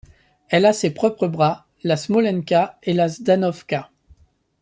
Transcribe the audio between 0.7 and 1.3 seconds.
ses propres